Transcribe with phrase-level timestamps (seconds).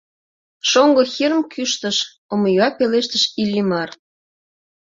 [0.69, 1.97] —Шоҥго Хирм кӱштыш,—
[2.33, 3.89] омыюа пелештыш Иллимар.